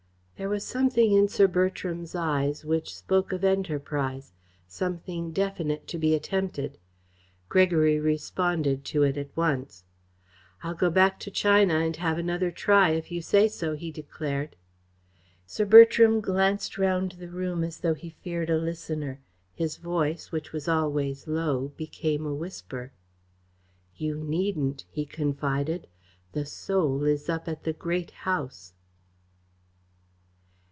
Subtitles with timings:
[0.37, 4.33] There was something in Sir Bertram's eyes which spoke of enterprise
[4.65, 6.79] something definite to be attempted.
[7.47, 9.83] Gregory responded to it at once.
[10.63, 14.55] "I'll go back to China and have another try if you say so," he declared.
[15.45, 19.21] Sir Bertram glanced round the room as though he feared a listener.
[19.53, 22.91] His voice, which was always low, became a whisper.
[23.95, 25.85] "You needn't," he confided.
[26.31, 28.73] "The Soul is up at the Great House."